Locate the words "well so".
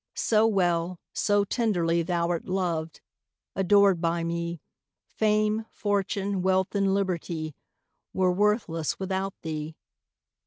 0.47-1.43